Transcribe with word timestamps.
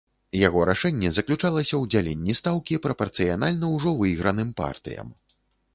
Яго 0.47 0.61
рашэнне 0.69 1.11
заключалася 1.17 1.71
ў 1.77 1.83
дзяленні 1.95 2.37
стаўкі 2.41 2.81
прапарцыянальна 2.87 3.65
ўжо 3.75 3.89
выйграным 4.03 4.49
партыям. 4.65 5.07